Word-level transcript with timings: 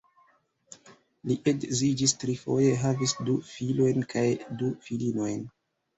Li 1.31 1.35
edziĝis 1.51 2.15
trifoje, 2.23 2.71
havis 2.85 3.15
du 3.29 3.35
filojn 3.53 4.11
kaj 4.15 4.25
du 4.63 4.71
filinojn. 4.89 5.49